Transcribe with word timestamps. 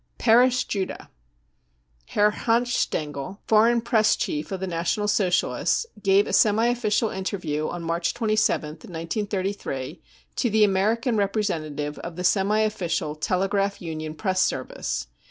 "Perish 0.31 0.63
Judah!" 0.65 1.11
Herr 2.15 2.31
Hanfstaengl," 2.31 3.37
Foreign 3.47 3.81
Press 3.81 4.15
Chief 4.15 4.45
55 4.45 4.51
of 4.55 4.59
the 4.59 4.65
National 4.75 5.07
Socialists, 5.07 5.85
gave 6.01 6.25
a 6.25 6.33
semi 6.33 6.65
official 6.69 7.11
inter 7.11 7.37
view 7.37 7.69
on 7.69 7.83
March 7.83 8.15
27th, 8.15 8.63
1933, 8.89 10.01
to 10.37 10.49
the 10.49 10.63
American 10.63 11.17
representative 11.17 11.99
of 11.99 12.15
the 12.15 12.23
semi 12.23 12.61
official 12.61 13.13
Telegraph 13.13 13.79
Union 13.79 14.15
Press 14.15 14.41
Service. 14.41 15.05